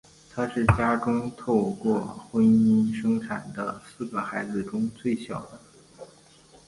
[0.33, 5.59] 他是家中透过婚姻生产的四个孩子中最小的。